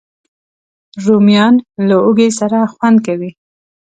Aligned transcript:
رومیان 1.05 1.55
له 1.87 1.95
هوږې 2.03 2.29
سره 2.39 2.57
خوند 2.73 2.97
کوي 3.07 3.31